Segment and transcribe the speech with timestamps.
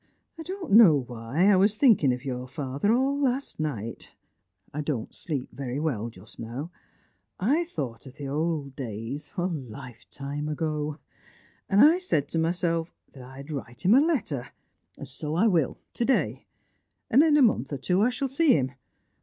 [0.35, 4.15] I don't know why, I was thinking of your father all last night
[4.73, 6.71] I don't sleep very well just now.
[7.39, 10.97] I thought of the old days, a lifetime ago;
[11.69, 14.47] and I said to myself that I would write him a letter.
[15.05, 16.47] So I will, to day.
[17.11, 18.71] And in a month or two I shall see him.